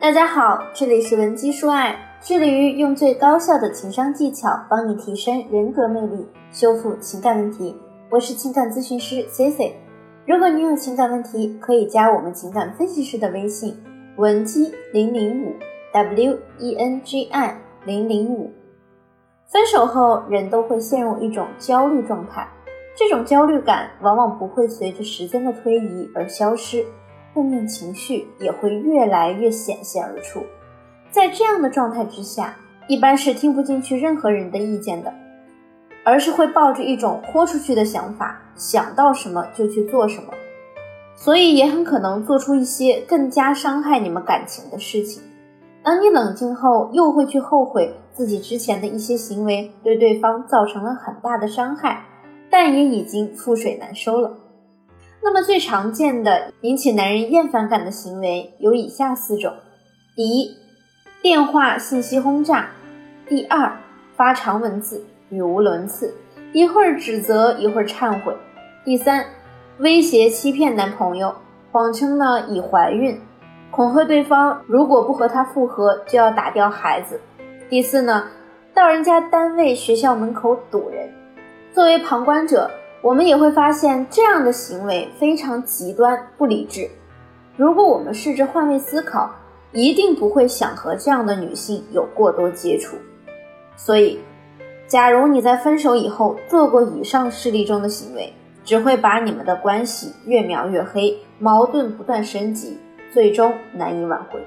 [0.00, 7.76] 大家好，这里是文姬说爱，致力于用最高效的情商技巧帮你提升人格魅力，修复情感问题。
[8.08, 9.76] 我是情感咨询师 C C。
[10.26, 13.76] 如果你有情感问题，可以加我们情感分析师的微信
[14.16, 15.52] 文姬零零五
[15.92, 18.50] W E N G I 零零五。
[19.52, 22.48] 分手后，人都会陷入一种焦虑状态，
[22.96, 26.82] 这种焦虑感往往不会随着时间的推移而消失。
[27.32, 30.42] 负面情绪也会越来越显现而出，
[31.10, 32.56] 在这样的状态之下，
[32.88, 35.12] 一般是听不进去任何人的意见的，
[36.04, 40.32] 而是会抱着一种豁出去的想法，想到什么就去做什么，
[41.14, 45.22] 所以也很可能做出一些更加伤害你们感情的事情。
[45.82, 52.04] 当你冷静后，又会去后悔自己之前的一些行为对对方造成了很大的伤害，
[52.50, 54.30] 但也已经覆水难收了。
[55.22, 59.52] 那么最常见的引起男人厌烦感的行为有以下四种：
[60.16, 60.56] 第一，
[61.20, 62.70] 电话信息轰炸；
[63.28, 63.78] 第二，
[64.16, 66.14] 发长文字，语无伦次，
[66.54, 68.32] 一会儿指责，一会儿忏悔；
[68.82, 69.26] 第三，
[69.78, 71.34] 威胁欺骗男朋友，
[71.70, 73.20] 谎称呢已怀孕，
[73.70, 77.16] 恐吓对方如果不和他复合就要打掉孩子；
[77.68, 78.28] 第四呢，
[78.72, 81.12] 到人家单位、学校门口堵人。
[81.74, 82.70] 作为旁观者。
[83.02, 86.90] 我们也会发现这样的行为非常极端不理智。
[87.56, 89.30] 如果我们试着换位思考，
[89.72, 92.96] 一定不会想和这样的女性有过多接触。
[93.76, 94.20] 所以，
[94.86, 98.32] 假如你在分手以后做过以上事例中的行为，
[98.64, 102.78] 只会把你们的关系越描越黑，矛盾不断升级，
[103.12, 104.38] 最终难以挽回。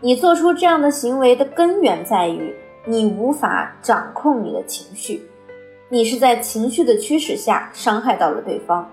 [0.00, 2.54] 你做出这样的行为的根源在于
[2.86, 5.29] 你无法掌控你的情绪。
[5.92, 8.88] 你是在情绪的驱使下伤害到了对方，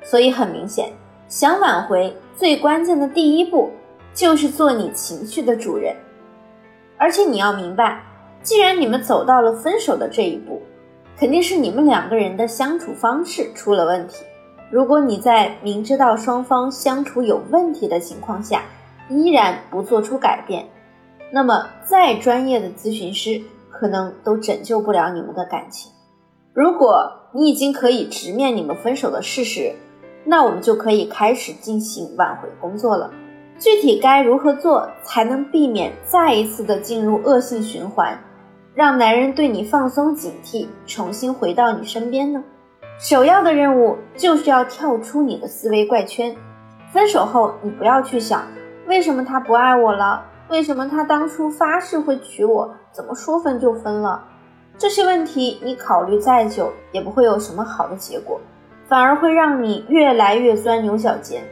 [0.00, 0.92] 所以很明显，
[1.26, 3.68] 想挽回最关键的第一步
[4.14, 5.92] 就是做你情绪的主人。
[6.96, 8.00] 而且你要明白，
[8.44, 10.62] 既然你们走到了分手的这一步，
[11.18, 14.24] 肯定是你们两个人的相处方式出了问题。
[14.70, 18.62] 如果你在明知道双方相处有问题的情况下，
[19.08, 20.64] 依然不做出改变，
[21.32, 25.90] 那么再专业的咨询师可能都拯救不了你们的感情。
[26.56, 29.74] 如果你已经可以直面你们分手的事实，
[30.24, 33.10] 那我们就可以开始进行挽回工作了。
[33.58, 38.18] 具体该如何做才能避免再一次的进入恶性循环，
[38.72, 42.42] 让男人对你放松警惕，重新回到你身边呢？
[42.98, 46.34] 首要的任务就是要跳出你的思维怪圈。
[46.90, 48.44] 分手后，你不要去想
[48.86, 54.24] 为什么他不爱我了，为什么他当初发誓会娶我，怎么说分就分了。
[54.78, 58.38] 这些问题你考虑再久也不会有什么好的结果，
[58.86, 61.42] 反而会让你越来越钻牛角尖。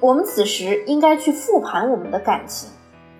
[0.00, 2.70] 我们此时应该去复盘我们的感情，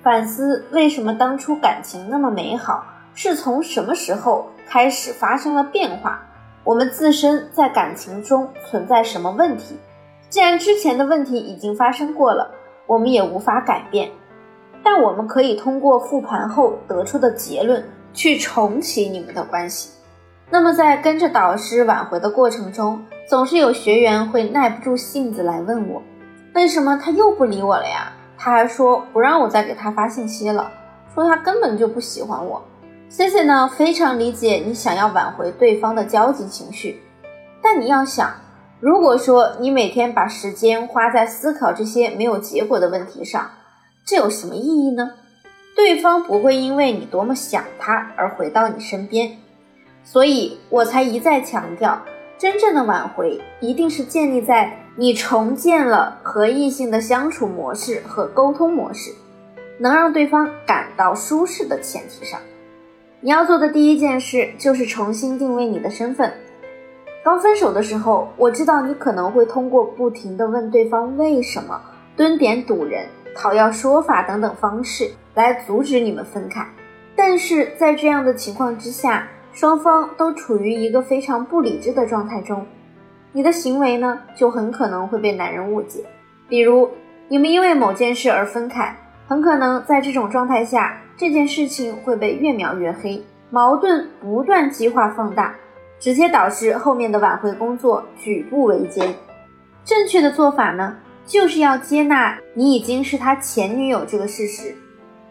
[0.03, 6.23] 反思为什么当初感情那么美好，是从什么时候开始发生了变化？
[6.65, 9.77] 我们自身在感情中存在什么问题？
[10.31, 12.51] 既然之前的问题已经发生过了，
[12.87, 14.11] 我们也无法改变，
[14.83, 17.85] 但我们可以通过复盘后得出的结论。
[18.13, 19.91] 去重启你们的关系。
[20.51, 26.03] 那么，在跟着导师挽回的过程中，总是有学员会耐不住性子来问我，
[26.55, 28.13] 为什么他又不理我了呀？
[28.37, 30.71] 他还说不让我再给他发信息了，
[31.15, 32.65] 说他根本就不喜欢我。
[33.09, 37.03] C C 呢，非常理解你想要挽回对方的焦急情绪，
[37.63, 38.33] 但你要想，
[38.81, 43.51] 如果说你每天把时间花在思考这些没有结果的问题上，
[44.05, 45.11] 这有什么意义呢？
[45.81, 49.39] 对方不会因为你多么想他而回到你身边，
[50.05, 52.03] 所以我才一再强调，
[52.39, 59.11] 真正的挽回一定是建立在你重建了和异性的相处模式和沟通模式，
[59.79, 62.39] 能让对方感到舒适的前提上。
[63.21, 66.33] 你要做的第一件事就是重新定位你的身份。
[67.25, 71.81] 刚分手的时候，我知道你可能会通过不停的问对方为什么、
[72.17, 75.11] 蹲点堵人、讨要说法等等方式。
[75.35, 76.67] 来阻止你们分开，
[77.15, 82.67] 但是在这样的情况之下，双方都处于一个非常不理智的状态中，
[83.33, 86.05] 你的行为呢就很可能会被男人误解。
[86.49, 86.91] 比如
[87.29, 88.95] 你们因为某件事而分开，
[89.29, 95.55] 很可能在这种状态下，这件事情会被越描越黑，矛盾不断激化放大，
[96.01, 99.15] 直接导致后面的挽回工作举步维艰。
[99.85, 104.75] 正确的做法呢，就是要接纳你已经是他前女友这个事实。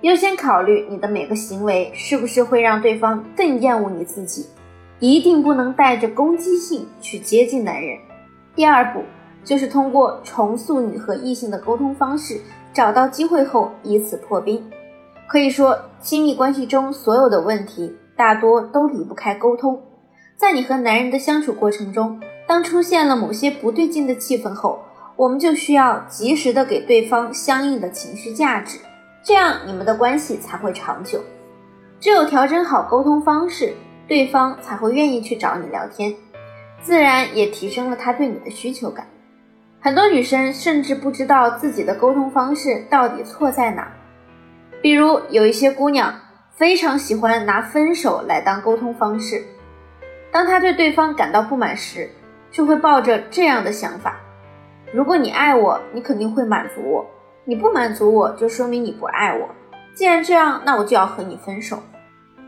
[0.01, 4.45] 优先考虑你的每个行为是不是会让对方更厌恶你自己，
[4.99, 7.97] 一定不能带着攻击性去接近男人。
[8.55, 9.03] 第二步
[9.43, 12.39] 就是通过重塑你和异性的沟通方式，
[12.73, 14.63] 找到机会后以此破冰。
[15.27, 19.81] 可以说，亲密关系中所有的问题大多都离不开沟通。
[20.37, 24.79] 在你和男人的相处过程中，当出现了某些不对劲的气氛后，
[25.19, 28.79] 我们就需要及时的给对方相应的情绪价值，
[29.21, 31.21] 这样你们的关系才会长久。
[31.99, 33.73] 只有调整好沟通方式，
[34.07, 36.15] 对方才会愿意去找你聊天，
[36.81, 39.05] 自然也提升了他对你的需求感。
[39.81, 43.91] 很多女生甚至不知道自己的沟通方式到底错在哪。
[44.81, 46.17] 比如有一些姑娘
[46.55, 49.43] 非常喜欢拿分手来当沟通方式，
[50.31, 52.09] 当她对对方感到不满时，
[52.49, 54.18] 就会抱着这样的想法：
[54.91, 57.05] 如果你爱我，你肯定会满足我；
[57.45, 59.47] 你不满足我，就说明你不爱我。
[59.93, 61.77] 既然这样，那我就要和你分手。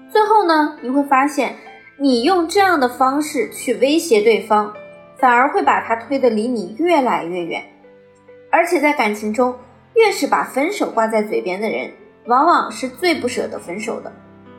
[0.10, 1.56] 最后呢，你会发现，
[1.98, 4.74] 你用这样的方式去威胁对方，
[5.20, 7.64] 反而会把他推得离你越来越远。
[8.52, 9.56] 而且在感情中，
[9.94, 11.92] 越是把分手挂在嘴边的人。
[12.28, 14.12] 往往是最不舍得分手的，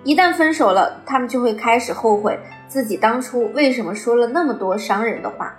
[0.03, 2.37] 一旦分手了，他们就会开始后悔
[2.67, 5.55] 自己当初为什么说了那么多伤人的话。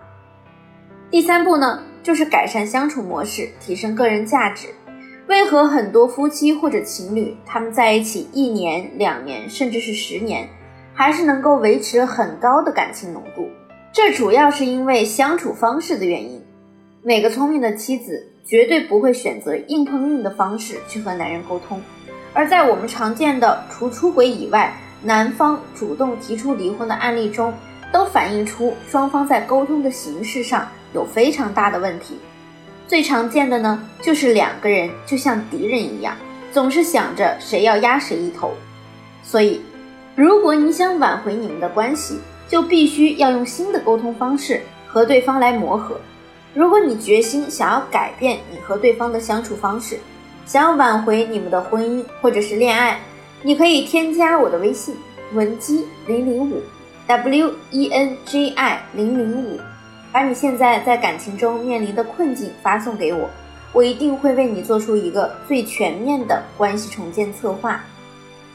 [1.09, 4.67] 第三步呢，就是改善相处模式，提升个人价值。
[5.27, 10.47] 为何很多夫妻或者情侣他们在一起一年、两年，甚至是十年，
[10.93, 13.49] 还是能够维持很高的感情浓度？
[13.91, 16.43] 这主要是因为相处方式的原因。
[17.01, 18.29] 每个聪明的妻子。
[18.45, 21.81] 绝对不会选择硬碰硬的方式去和男人沟通，
[22.33, 27.53] 而在我们常见的除出轨以外，男方主动提出离婚的案例中，
[27.89, 32.17] 都反映出双方在沟通的形式上有非常大的问题。
[32.87, 36.15] 最常见的呢，就是两个人就像敌人一样，
[36.51, 38.53] 总是想着谁要压谁一头。
[39.23, 39.61] 所以，
[40.15, 45.99] 如果你想挽回你们的关系，就必须要用新的沟通方式和对方来磨合。
[46.53, 49.97] 如果你决心想要改变你和对方的相处方式，
[50.45, 52.99] 想要挽回你们的婚姻或者是恋爱，
[53.41, 54.95] 你可以添加我的微信
[55.33, 56.61] 文姬零零五
[57.07, 59.59] w e n j i 零零五，
[60.13, 63.27] 把你现在在感情中面临的困境发送给我，
[63.73, 67.83] 我一定会为你做出一个最全面的关系重建策划。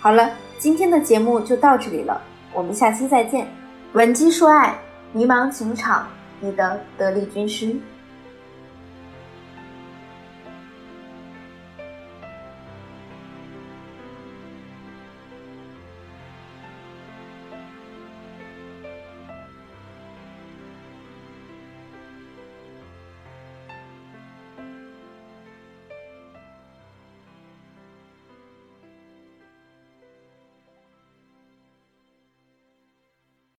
[0.01, 2.23] 好了，今天的节目就到这里了，
[2.55, 3.47] 我们下期再见。
[3.95, 4.79] 文姬说爱，
[5.13, 6.07] 迷茫情场。
[6.41, 7.75] 你的得力军师。